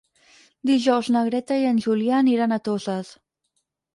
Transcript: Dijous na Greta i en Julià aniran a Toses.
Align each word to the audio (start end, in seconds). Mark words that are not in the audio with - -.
Dijous 0.69 1.09
na 1.15 1.21
Greta 1.27 1.59
i 1.63 1.67
en 1.73 1.83
Julià 1.85 2.17
aniran 2.21 2.57
a 2.57 2.61
Toses. 2.69 3.15